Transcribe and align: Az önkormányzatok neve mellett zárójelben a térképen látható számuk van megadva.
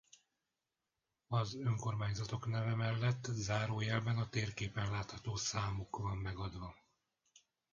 Az 1.27 1.55
önkormányzatok 1.55 2.47
neve 2.47 2.75
mellett 2.75 3.23
zárójelben 3.25 4.17
a 4.17 4.29
térképen 4.29 4.91
látható 4.91 5.35
számuk 5.35 5.97
van 5.97 6.17
megadva. 6.17 6.75